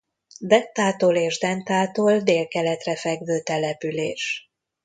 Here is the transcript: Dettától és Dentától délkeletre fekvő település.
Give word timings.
Dettától 0.39 1.15
és 1.15 1.39
Dentától 1.39 2.19
délkeletre 2.19 2.95
fekvő 2.95 3.39
település. 3.41 4.51